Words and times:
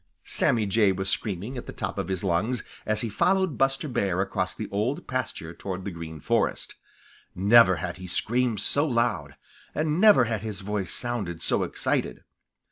Sammy 0.25 0.65
Jay 0.65 0.91
was 0.91 1.11
screaming 1.11 1.59
at 1.59 1.67
the 1.67 1.71
top 1.71 1.99
of 1.99 2.07
his 2.07 2.23
lungs, 2.23 2.63
as 2.87 3.01
he 3.01 3.07
followed 3.07 3.55
Buster 3.59 3.87
Bear 3.87 4.19
across 4.19 4.55
the 4.55 4.67
Old 4.71 5.07
Pasture 5.07 5.53
towards 5.53 5.83
the 5.83 5.91
Green 5.91 6.19
Forest. 6.19 6.73
Never 7.35 7.75
had 7.75 7.97
he 7.97 8.07
screamed 8.07 8.61
so 8.61 8.87
loud, 8.87 9.35
and 9.75 10.01
never 10.01 10.23
had 10.23 10.41
his 10.41 10.61
voice 10.61 10.91
sounded 10.91 11.39
so 11.39 11.61
excited. 11.61 12.23